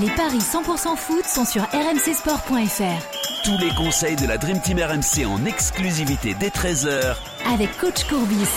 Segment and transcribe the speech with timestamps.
[0.00, 3.44] Les paris 100% foot sont sur rmcsport.fr.
[3.44, 7.14] Tous les conseils de la Dream Team RMC en exclusivité dès 13h
[7.52, 8.48] avec coach Courbis.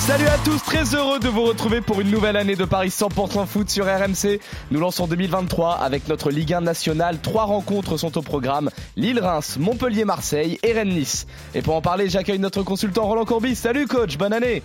[0.00, 3.46] Salut à tous, très heureux de vous retrouver pour une nouvelle année de Paris 100%
[3.46, 4.40] foot sur RMC.
[4.72, 7.20] Nous lançons 2023 avec notre Ligue 1 nationale.
[7.22, 11.28] Trois rencontres sont au programme Lille-Reims, Montpellier-Marseille et Rennes-Nice.
[11.54, 13.54] Et pour en parler, j'accueille notre consultant Roland Courbis.
[13.54, 14.64] Salut coach, bonne année.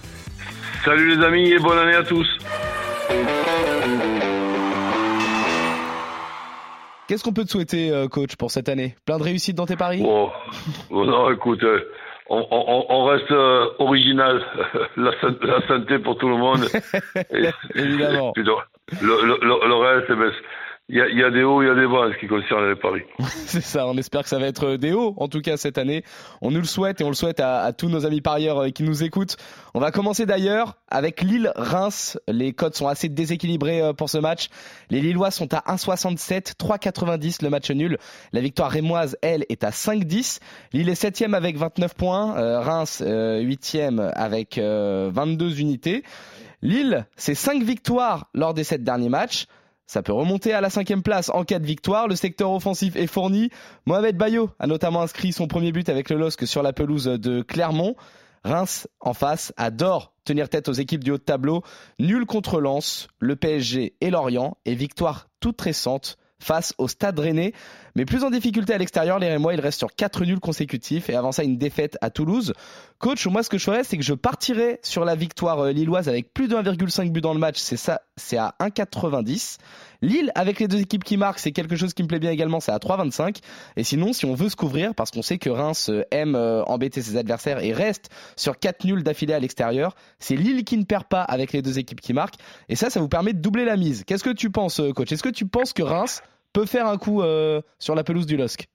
[0.84, 2.28] Salut les amis et bonne année à tous.
[7.10, 8.96] Qu'est-ce qu'on peut te souhaiter, euh, coach, pour cette année?
[9.04, 10.04] Plein de réussite dans tes paris?
[10.06, 10.30] Oh,
[10.92, 11.80] oh non, écoute, euh,
[12.30, 14.46] on, reste euh, original.
[14.96, 15.12] la,
[15.68, 16.60] santé pour tout le monde.
[17.74, 18.32] Évidemment.
[18.36, 20.12] le, reste,
[20.92, 22.26] eh ben, il y, a, des hauts, il y a des bas en ce qui
[22.26, 23.04] concerne les paris.
[23.20, 26.04] c'est ça, on espère que ça va être des hauts, en tout cas cette année.
[26.42, 28.82] On nous le souhaite et on le souhaite à, tous nos amis parieurs euh, qui
[28.82, 29.38] nous écoutent.
[29.76, 32.20] On va commencer d'ailleurs avec Lille-Reims.
[32.28, 34.48] Les codes sont assez déséquilibrés euh, pour ce match.
[34.90, 38.00] Les Lillois sont à 1,67, 3,90 le match nul.
[38.34, 40.40] La victoire rémoise, elle, est à 5,10.
[40.74, 42.36] Lille est 7 avec 29 points.
[42.38, 43.78] Euh, Reims, 8
[44.16, 46.04] avec 22 unités.
[46.64, 49.46] Lille, c'est 5 victoires lors des 7 derniers matchs.
[49.90, 52.08] Ça peut remonter à la cinquième place en cas de victoire.
[52.08, 53.50] Le secteur offensif est fourni.
[53.88, 57.42] Mohamed Bayo a notamment inscrit son premier but avec le LOSC sur la pelouse de
[57.42, 57.96] Clermont.
[58.44, 61.64] Reims, en face, adore tenir tête aux équipes du haut de tableau.
[61.98, 64.58] Nul contre Lens, le PSG et Lorient.
[64.66, 67.54] Et victoire toute récente face au Stade Rennais.
[68.00, 71.16] Mais plus en difficulté à l'extérieur, les Rémois, ils restent sur 4 nuls consécutifs et
[71.16, 72.54] avant ça une défaite à Toulouse.
[72.98, 76.08] Coach, moi ce que je ferais, c'est que je partirais sur la victoire euh, lilloise
[76.08, 77.58] avec plus de 1,5 but dans le match.
[77.58, 79.58] C'est ça, c'est à 1,90.
[80.02, 82.62] Lille avec les deux équipes qui marquent, c'est quelque chose qui me plaît bien également,
[82.62, 83.40] c'est à 3,25.
[83.76, 86.64] Et sinon, si on veut se couvrir, parce qu'on sait que Reims euh, aime euh,
[86.68, 90.86] embêter ses adversaires et reste sur 4 nuls d'affilée à l'extérieur, c'est Lille qui ne
[90.86, 92.38] perd pas avec les deux équipes qui marquent.
[92.70, 94.06] Et ça, ça vous permet de doubler la mise.
[94.06, 95.12] Qu'est-ce que tu penses, coach?
[95.12, 96.22] Est-ce que tu penses que Reims
[96.54, 98.66] peut faire un coup euh, sur la pelouse du LOSC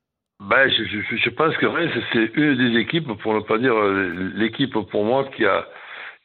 [0.41, 4.77] ben, je, pense que Reims, c'est une des équipes, pour ne pas dire euh, l'équipe
[4.91, 5.65] pour moi, qui a,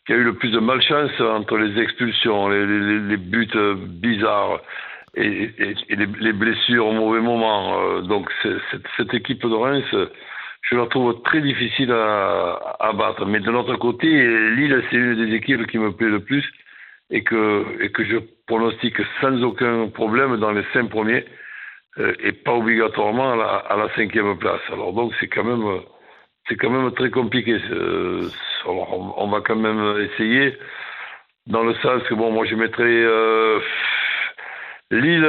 [0.10, 4.62] eu le plus de malchance entre les expulsions, les, buts euh, bizarres
[5.16, 5.52] et,
[5.90, 8.02] les, blessures au mauvais moment.
[8.02, 8.32] Donc
[8.98, 9.86] cette, équipe de Reims,
[10.62, 13.28] je la trouve très difficile à, à battre.
[13.28, 14.08] Mais de l'autre côté,
[14.56, 16.44] Lille, c'est une des équipes qui me plaît le plus
[17.10, 21.26] et que, et que je pronostique sans aucun problème dans les cinq premiers
[22.00, 24.62] euh, et pas obligatoirement à la, cinquième place.
[24.72, 25.82] Alors donc c'est quand même
[26.48, 27.58] c'est quand même très compliqué.
[27.72, 28.28] Euh,
[28.66, 30.58] alors on, va quand même essayer
[31.48, 33.60] dans le sens que bon moi je mettrais euh,
[34.92, 35.28] Lille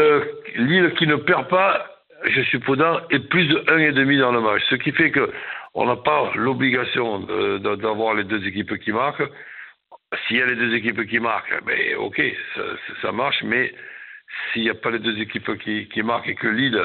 [0.56, 1.86] Lille qui ne perd pas,
[2.24, 4.62] je suis prudent, et plus de un et demi dans le match.
[4.68, 5.30] Ce qui fait que
[5.74, 7.20] on n'a pas l'obligation
[7.60, 9.30] d'avoir les deux équipes qui marquent.
[10.26, 12.20] S'il y a les deux équipes qui marquent, ben ok,
[12.54, 12.62] ça,
[13.02, 13.72] ça marche, mais
[14.52, 16.80] s'il n'y a pas les deux équipes qui, qui, marquent et que Lille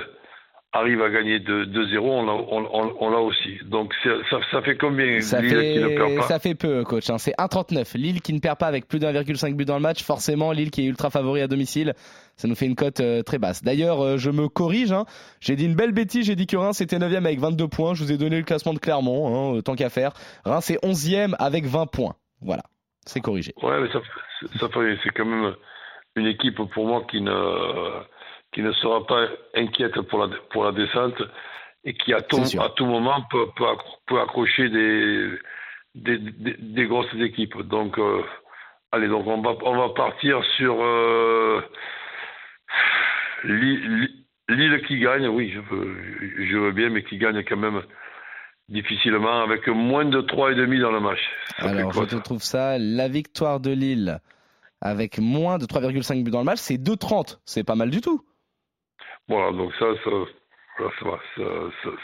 [0.74, 3.58] arrive à gagner 2-0, on l'a aussi.
[3.66, 6.22] Donc ça, ça, fait combien ça Lille fait, qui ne perd pas?
[6.24, 7.10] Ça fait peu, coach.
[7.10, 7.18] Hein.
[7.18, 7.98] C'est 1,39.
[7.98, 10.04] Lille qui ne perd pas avec plus de 1,5 but dans le match.
[10.04, 11.94] Forcément, Lille qui est ultra favori à domicile.
[12.36, 13.64] Ça nous fait une cote euh, très basse.
[13.64, 14.92] D'ailleurs, euh, je me corrige.
[14.92, 15.06] Hein.
[15.40, 16.26] J'ai dit une belle bêtise.
[16.26, 17.94] J'ai dit que Reims était 9 avec 22 points.
[17.94, 20.12] Je vous ai donné le classement de Clermont, hein, tant qu'à faire.
[20.44, 22.16] Reims est 11e avec 20 points.
[22.42, 22.64] Voilà,
[23.06, 23.54] c'est corrigé.
[23.62, 24.02] Ouais, mais ça,
[24.60, 24.68] ça
[25.04, 25.56] c'est quand même
[26.16, 28.02] une équipe pour moi qui ne,
[28.52, 31.22] qui ne sera pas inquiète pour la, pour la descente
[31.84, 33.48] et qui à tout, à tout moment peut,
[34.08, 35.30] peut, accrocher des,
[35.94, 37.62] des, des, grosses équipes.
[37.62, 38.24] Donc, euh,
[38.92, 41.62] allez, donc on va, on va partir sur euh,
[43.44, 47.84] Lille qui gagne, oui, je veux, je veux bien, mais qui gagne quand même
[48.70, 51.20] difficilement avec moins de 3,5 dans le match.
[51.58, 54.20] Alors, je te trouve ça, la victoire de Lille
[54.82, 57.40] avec moins de 3,5 buts dans le match, c'est 2,30.
[57.46, 58.22] C'est pas mal du tout.
[59.28, 60.12] Voilà, donc ça, ça,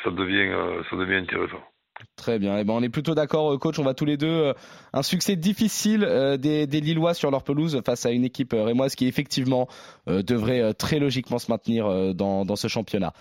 [0.04, 1.62] ça, devient, euh, ça devient intéressant.
[2.16, 2.58] Très bien.
[2.58, 3.78] Eh ben, on est plutôt d'accord, euh, coach.
[3.78, 4.28] On va tous les deux.
[4.28, 4.54] Euh,
[4.94, 6.02] un succès difficile
[6.40, 9.68] des, Lillois sur leur pelouse face à une équipe rémoise qui, effectivement,
[10.08, 13.14] devrait très logiquement se maintenir dans, dans ce championnat.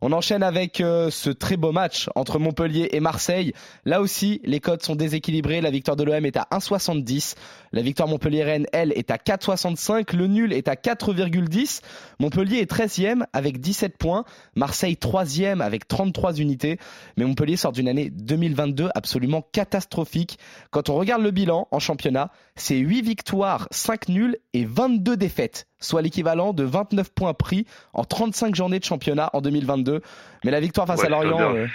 [0.00, 3.52] On enchaîne avec euh, ce très beau match entre Montpellier et Marseille.
[3.84, 5.60] Là aussi, les codes sont déséquilibrés.
[5.60, 7.34] La victoire de l'OM est à 1,70.
[7.72, 10.14] La victoire Montpellier-Rennes, elle, est à 4,65.
[10.14, 11.80] Le nul est à 4,10.
[12.20, 14.24] Montpellier est 13e avec 17 points.
[14.54, 16.78] Marseille 3e avec 33 unités.
[17.16, 20.38] Mais Montpellier sort d'une année 2022 absolument catastrophique.
[20.70, 25.66] Quand on regarde le bilan en championnat, c'est 8 victoires, 5 nuls et 22 défaites
[25.78, 30.00] soit l'équivalent de 29 points pris en 35 journées de championnat en 2022.
[30.44, 31.54] Mais la victoire face à Lorient...
[31.54, 31.66] Euh,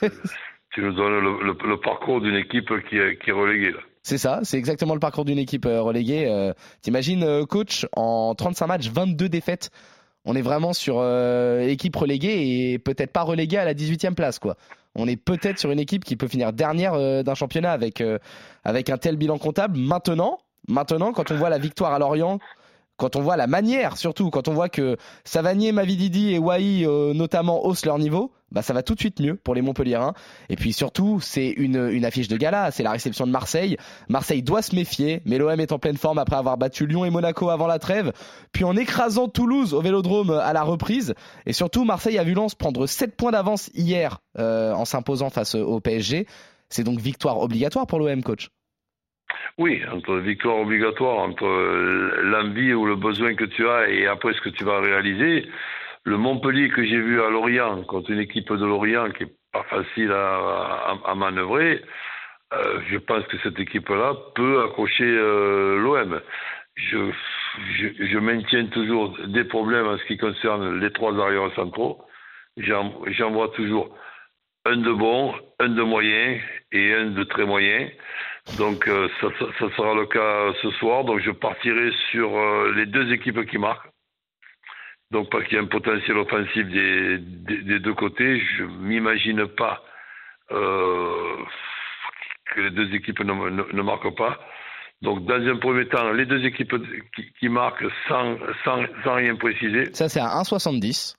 [0.70, 3.74] tu nous donnes le, parcours d'une équipe qui est, qui reléguée.
[4.02, 6.26] C'est ça, c'est exactement le parcours d'une équipe euh, reléguée.
[6.28, 9.70] Euh, t'imagines, coach, en 35 matchs, 22 défaites
[10.24, 14.38] On est vraiment sur euh, équipe reléguée et peut-être pas reléguée à la 18e place,
[14.38, 14.56] quoi.
[14.96, 18.02] On est peut-être sur une équipe qui peut finir dernière euh, d'un championnat avec,
[18.64, 19.78] avec un tel bilan comptable.
[19.78, 22.38] Maintenant, maintenant, quand on voit la victoire à Lorient,
[23.00, 27.14] quand on voit la manière, surtout quand on voit que Savanier, Mavididi et Wai euh,
[27.14, 30.12] notamment haussent leur niveau, bah ça va tout de suite mieux pour les Montpellierins.
[30.50, 33.78] Et puis surtout, c'est une, affiche de gala, c'est la réception de Marseille.
[34.10, 37.10] Marseille doit se méfier, mais l'OM est en pleine forme après avoir battu Lyon et
[37.10, 38.12] Monaco avant la trêve,
[38.52, 41.14] puis en écrasant Toulouse au Vélodrome à la reprise.
[41.46, 45.54] Et surtout, Marseille a vu Lens prendre 7 points d'avance hier euh, en s'imposant face
[45.54, 46.26] au PSG.
[46.68, 48.50] C'est donc victoire obligatoire pour l'OM, coach.
[49.58, 54.32] Oui, entre victoire obligatoire, entre euh, l'envie ou le besoin que tu as et après
[54.32, 55.48] ce que tu vas réaliser.
[56.04, 59.64] Le Montpellier que j'ai vu à Lorient, contre une équipe de Lorient qui est pas
[59.64, 61.82] facile à, à, à manœuvrer,
[62.52, 66.20] euh, je pense que cette équipe-là peut accrocher euh, l'OM.
[66.74, 67.10] Je,
[67.76, 72.02] je, je, maintiens toujours des problèmes en ce qui concerne les trois arrières centraux.
[72.56, 73.94] J'en vois toujours
[74.66, 76.40] un de bon, un de moyen
[76.72, 77.88] et un de très moyen.
[78.58, 79.28] Donc euh, ça,
[79.76, 81.04] sera le cas ce soir.
[81.04, 83.88] Donc je partirai sur euh, les deux équipes qui marquent.
[85.10, 89.82] Donc parce qu'il y a un potentiel offensif des, des, deux côtés, je m'imagine pas
[90.52, 91.36] euh,
[92.54, 94.38] que les deux équipes ne, marquent pas.
[95.02, 96.74] Donc dans un premier temps, les deux équipes
[97.16, 99.92] qui, qui marquent sans, sans, sans rien préciser.
[99.94, 101.16] Ça c'est à 1,70.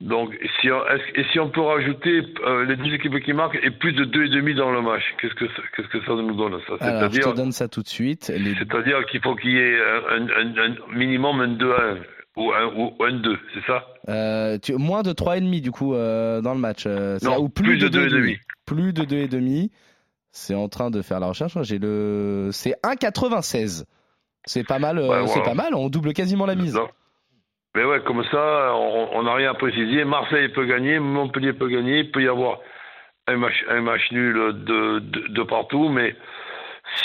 [0.00, 0.80] Donc, si on,
[1.14, 4.24] et si on peut rajouter euh, les deux équipes qui marquent et plus de deux
[4.24, 6.74] et demi dans le match, qu'est-ce que qu'est-ce que ça nous donne ça?
[6.80, 8.32] Alors, je te donne ça tout de suite.
[8.34, 8.54] Les...
[8.54, 11.98] C'est-à-dire qu'il faut qu'il y ait un, un, un, minimum un 2-1
[12.36, 13.86] ou un, ou un 2, c'est ça?
[14.08, 16.86] Euh, tu, Moins de 3,5 du coup euh, dans le match.
[16.86, 18.08] non, ça, ou plus, plus de 2,5.
[18.08, 18.36] Demi.
[18.64, 19.68] Plus de 2,5.
[20.32, 21.58] C'est en train de faire la recherche.
[21.62, 23.84] J'ai le, c'est 1,96.
[24.46, 24.98] C'est pas mal.
[24.98, 25.26] Ouais, voilà.
[25.26, 25.74] C'est pas mal.
[25.74, 26.74] On double quasiment la mise.
[26.74, 26.88] Non.
[27.76, 30.04] Mais ouais, comme ça, on n'a rien à préciser.
[30.04, 32.58] Marseille peut gagner, Montpellier peut gagner, il peut y avoir
[33.28, 36.16] un match, un match nul de, de, de partout, mais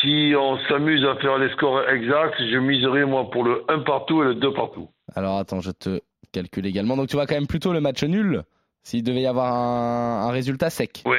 [0.01, 4.23] si on s'amuse à faire les scores exacts, je miserai moi pour le 1 partout
[4.23, 4.89] et le 2 partout.
[5.15, 6.01] Alors attends, je te
[6.33, 6.97] calcule également.
[6.97, 8.41] Donc tu vois quand même plutôt le match nul
[8.83, 11.03] s'il devait y avoir un, un résultat sec.
[11.05, 11.17] Oui,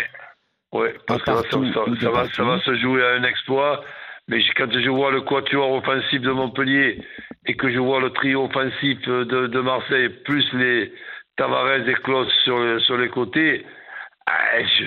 [0.72, 3.84] ouais, parce que là, ça, ça, ça, va, ça va se jouer à un exploit.
[4.28, 7.00] Mais quand je vois le quatuor offensif de Montpellier
[7.46, 10.92] et que je vois le trio offensif de, de Marseille, plus les
[11.36, 13.64] Tavares et Klaus sur, sur les côtés,
[14.26, 14.84] ah, je,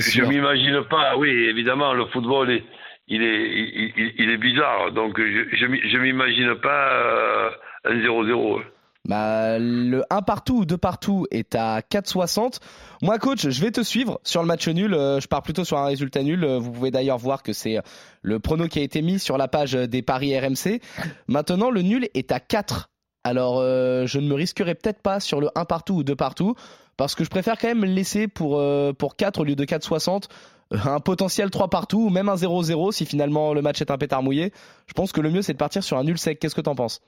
[0.00, 1.16] je m'imagine pas.
[1.16, 2.64] Oui, évidemment, le football est,
[3.08, 3.50] il est,
[3.96, 4.92] il, il est bizarre.
[4.92, 7.50] Donc, je, je, je m'imagine pas euh,
[7.84, 8.62] un 0-0.
[9.06, 12.58] Bah, le 1 partout ou 2 partout est à 4,60.
[13.02, 14.92] Moi, coach, je vais te suivre sur le match nul.
[14.92, 16.44] Je pars plutôt sur un résultat nul.
[16.44, 17.78] Vous pouvez d'ailleurs voir que c'est
[18.22, 20.80] le prono qui a été mis sur la page des paris RMC.
[21.28, 22.88] Maintenant, le nul est à 4.
[23.24, 26.54] Alors, euh, je ne me risquerai peut-être pas sur le 1 partout ou 2 partout
[26.96, 30.28] parce que je préfère quand même laisser pour, euh, pour 4 au lieu de 4,60
[30.70, 34.22] un potentiel 3 partout ou même un 0-0 si finalement le match est un pétard
[34.22, 34.52] mouillé.
[34.86, 36.38] Je pense que le mieux c'est de partir sur un nul sec.
[36.38, 37.00] Qu'est-ce que t'en penses?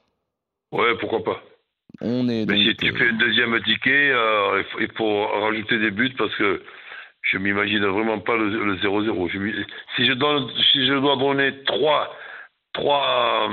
[0.72, 1.36] Ouais, pourquoi pas.
[2.00, 6.14] On est Mais si tu fais une deuxième ticket, euh, il faut rajouter des buts
[6.18, 6.62] parce que
[7.22, 9.64] je m'imagine vraiment pas le 0-0.
[9.96, 12.14] Si je donne, si je dois donner trois,
[12.72, 13.50] trois,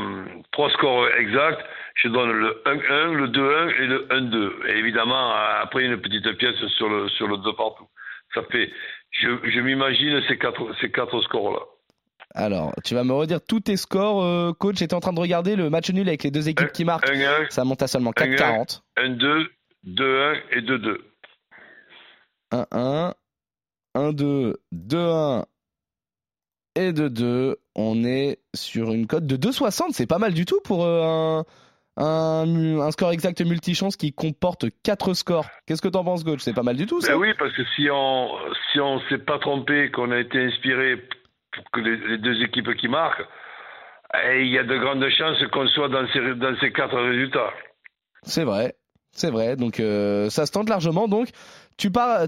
[0.52, 1.64] trois scores exacts,
[1.96, 4.68] je donne le 1-1, le 2-1 et le 1-2.
[4.68, 7.88] Et évidemment, après une petite pièce sur le, sur le 2 partout.
[8.34, 8.72] Ça fait,
[9.12, 11.62] je, je m'imagine ces quatre, ces quatre scores-là.
[12.36, 14.78] Alors, tu vas me redire tous tes scores, euh, coach.
[14.78, 17.10] J'étais en train de regarder le match nul avec les deux équipes un, qui marquent.
[17.10, 18.82] Un, un, ça monte à seulement 4,40.
[18.98, 19.48] 1-2,
[19.86, 20.98] 2-1 et 2-2.
[22.52, 23.14] 1-1,
[23.96, 25.46] 1-2, 2-1
[26.76, 27.56] et 2-2.
[27.76, 29.92] On est sur une cote de 2,60.
[29.92, 31.44] C'est pas mal du tout pour euh,
[31.98, 35.48] un, un, un, score exact multichance qui comporte 4 scores.
[35.68, 36.40] Qu'est-ce que t'en penses, coach?
[36.42, 37.14] C'est pas mal du tout, ça?
[37.14, 38.30] ben Oui, parce que si on
[38.72, 40.98] si on s'est pas trompé, qu'on a été inspiré
[41.72, 43.24] que les, deux équipes qui marquent,
[44.26, 47.52] et il y a de grandes chances qu'on soit dans ces, dans ces quatre résultats.
[48.24, 48.76] C'est vrai,
[49.12, 49.56] c'est vrai.
[49.56, 51.08] Donc euh, ça se tente largement.
[51.08, 51.30] Donc
[51.78, 52.28] tu pars,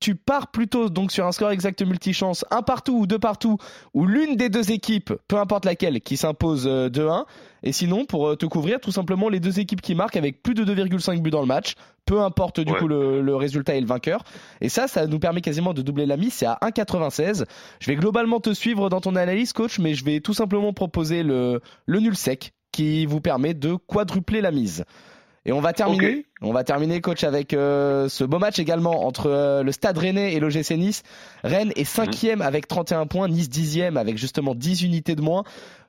[0.00, 3.58] tu pars plutôt donc sur un score exact multichance, un partout ou deux partout,
[3.94, 7.24] ou l'une des deux équipes, peu importe laquelle, qui s'impose 2-1.
[7.62, 10.64] Et sinon, pour te couvrir, tout simplement les deux équipes qui marquent avec plus de
[10.64, 11.74] 2,5 buts dans le match,
[12.04, 12.78] peu importe du ouais.
[12.78, 14.22] coup le, le, résultat et le vainqueur.
[14.60, 16.34] Et ça, ça nous permet quasiment de doubler la mise.
[16.34, 17.44] C'est à 1,96.
[17.80, 21.22] Je vais globalement te suivre dans ton analyse, coach, mais je vais tout simplement proposer
[21.22, 24.84] le, le nul sec qui vous permet de quadrupler la mise.
[25.46, 26.26] Et on va terminer, okay.
[26.42, 30.34] On va terminer, coach, avec euh, ce beau match également entre euh, le Stade Rennais
[30.34, 31.02] et l'OGC Nice.
[31.44, 32.42] Rennes est cinquième mmh.
[32.42, 35.44] avec 31 points, Nice dixième avec justement 10 unités de moins.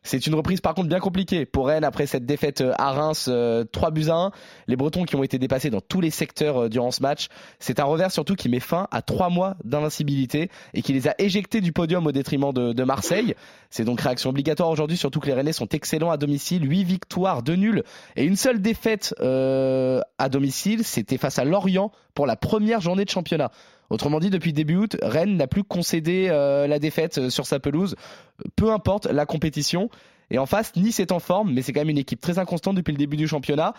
[0.07, 3.23] C'est une reprise par contre bien compliquée pour Rennes après cette défaite euh, à Reims
[3.25, 4.31] 3 euh, buts à 1.
[4.67, 7.27] Les Bretons qui ont été dépassés dans tous les secteurs euh, durant ce match.
[7.59, 11.15] C'est un revers surtout qui met fin à 3 mois d'invincibilité et qui les a
[11.19, 13.35] éjectés du podium au détriment de, Marseille.
[13.69, 16.63] C'est donc réaction obligatoire aujourd'hui, surtout que les Rennais sont excellents à domicile.
[16.69, 17.83] 8 victoires, 2 nuls
[18.15, 20.36] et une seule défaite à domicile.
[20.83, 23.51] C'était face à Lorient pour la première journée de championnat.
[23.89, 27.59] Autrement dit, depuis début août, Rennes n'a plus concédé euh, la défaite euh, sur sa
[27.59, 27.95] pelouse,
[28.55, 29.89] peu importe la compétition.
[30.29, 32.75] Et en face, Nice est en forme, mais c'est quand même une équipe très inconstante
[32.75, 33.73] depuis le début du championnat.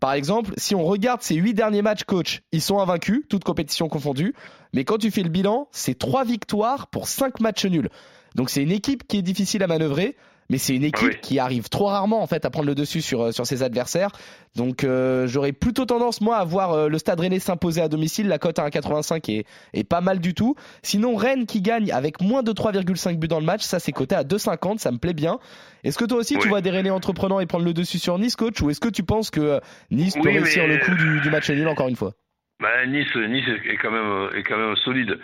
[0.00, 3.88] Par exemple, si on regarde ces huit derniers matchs, coach, ils sont invaincus, toutes compétitions
[3.88, 4.34] confondues.
[4.74, 7.88] Mais quand tu fais le bilan, c'est trois victoires pour cinq matchs nuls.
[8.34, 10.16] Donc c'est une équipe qui est difficile à manœuvrer
[10.50, 13.22] mais c'est une équipe qui arrive trop rarement en fait à prendre le dessus sur
[13.22, 14.10] euh, sur ses adversaires.
[14.56, 18.28] Donc euh, j'aurais plutôt tendance moi à voir euh, le Stade Rennais s'imposer à domicile,
[18.28, 20.54] la cote à 1,85 est est pas mal du tout.
[20.82, 24.14] Sinon Rennes qui gagne avec moins de 3,5 buts dans le match, ça c'est coté
[24.14, 25.38] à 2,50, ça me plaît bien.
[25.82, 28.36] Est-ce que toi aussi tu vois des Rennais entreprenants et prendre le dessus sur Nice
[28.36, 28.60] coach?
[28.62, 29.60] Ou est-ce que tu penses que
[29.90, 32.12] Nice peut réussir le coup du, du match nul encore une fois?
[32.60, 35.18] Bah, Nice, nice est quand même est quand même solide.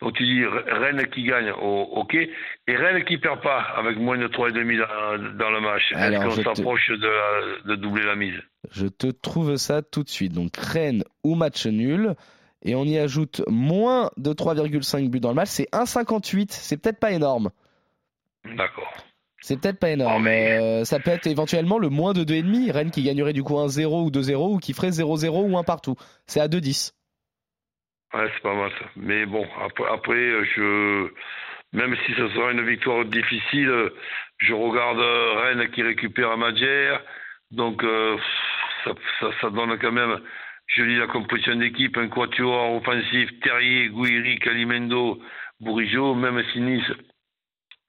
[0.00, 2.14] Donc tu dis Rennes qui gagne, ok.
[2.14, 5.92] Et Rennes qui perd pas avec moins de 3,5 dans, dans le match.
[5.92, 8.38] Est-ce qu'on s'approche de, de, doubler la mise?
[8.72, 10.32] Je te trouve ça tout de suite.
[10.32, 12.14] Donc Rennes ou match nul.
[12.62, 15.50] Et on y ajoute moins de 3,5 buts dans le match.
[15.50, 16.48] C'est 1,58.
[16.50, 17.50] C'est peut-être pas énorme.
[18.44, 18.92] D'accord.
[19.40, 20.24] C'est peut-être pas énorme.
[20.24, 20.58] mais...
[20.58, 22.70] Euh, ça peut être éventuellement le moins de 2,5.
[22.72, 25.94] Rennes qui gagnerait du coup 1-0 ou 2-0 ou qui ferait 0-0 ou 1 partout.
[26.26, 26.92] C'est à 2,10.
[28.14, 28.86] Ouais, c'est pas mal ça.
[28.96, 29.46] Mais bon,
[29.92, 31.08] après, je,
[31.72, 33.90] même si ce sera une victoire difficile,
[34.38, 36.96] je regarde Rennes qui récupère à Madjer.
[37.50, 38.16] Donc, euh,
[38.84, 38.92] ça,
[39.40, 40.20] ça, donne quand même,
[40.66, 45.20] je lis la composition d'équipe, un quatuor offensif, Terrier, Gouiri, Calimendo,
[45.60, 46.92] Bourigeau, même si Nice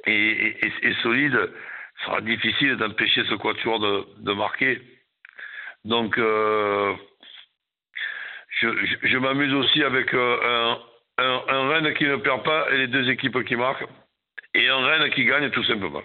[0.06, 1.38] est, est, solide,
[2.06, 4.82] sera difficile d'empêcher ce quatuor de, de marquer.
[5.86, 6.94] Donc, euh,
[8.62, 8.68] je,
[9.04, 10.38] je, m'amuse aussi avec euh,
[11.18, 13.86] un, un, un, Rennes qui ne perd pas et les deux équipes qui marquent.
[14.54, 16.02] Et un Rennes qui gagne tout simplement.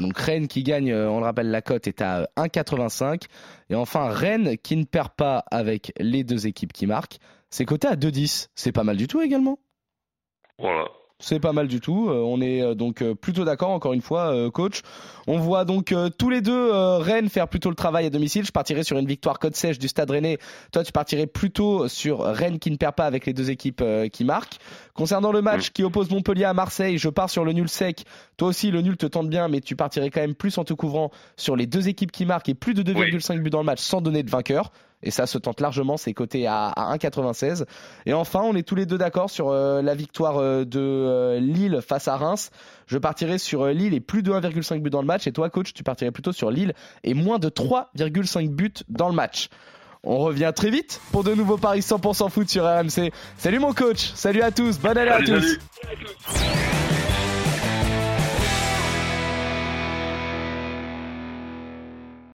[0.00, 3.26] Donc Rennes qui gagne, euh, on le rappelle, la cote est à 1,85.
[3.70, 7.18] Et enfin Rennes qui ne perd pas avec les deux équipes qui marquent.
[7.50, 8.48] C'est coté à 2,10.
[8.54, 9.58] C'est pas mal du tout également.
[10.58, 10.88] Voilà.
[11.24, 12.10] C'est pas mal du tout.
[12.10, 14.82] Euh, on est euh, donc euh, plutôt d'accord, encore une fois, coach.
[15.26, 18.44] On voit donc tous les deux Rennes faire plutôt le travail à domicile.
[18.44, 20.38] Je partirais sur une victoire code sèche du Stade Rennais.
[20.70, 24.24] Toi, tu partirais plutôt sur Rennes qui ne perd pas avec les deux équipes qui
[24.24, 24.58] marquent.
[24.92, 28.04] Concernant le match qui oppose Montpellier à Marseille, je pars sur le nul sec.
[28.36, 30.74] Toi aussi, le nul te tente bien, mais tu partirais quand même plus en te
[30.74, 33.80] couvrant sur les deux équipes qui marquent et plus de 2,5 buts dans le match
[33.80, 34.72] sans donner de vainqueur
[35.04, 37.64] et ça se tente largement, c'est coté à, 1,96.
[38.06, 41.38] Et enfin, on est tous les deux d'accord sur euh, la victoire euh, de euh,
[41.38, 42.50] Lille face à Reims.
[42.86, 45.72] Je partirai sur Lille et plus de 1,5 but dans le match, et toi, coach,
[45.74, 46.72] tu partirais plutôt sur Lille
[47.04, 49.48] et moins de 3,5 buts dans le match.
[50.02, 53.10] On revient très vite pour de nouveaux paris 100% foot sur RMC.
[53.38, 55.58] Salut mon coach, salut à tous, bonne année à tous.